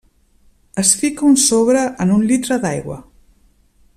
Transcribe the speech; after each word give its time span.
Es 0.83 0.93
fica 1.01 1.27
un 1.27 1.35
sobre 1.43 1.85
en 2.05 2.15
un 2.17 2.25
litre 2.33 2.59
d'aigua. 2.65 3.01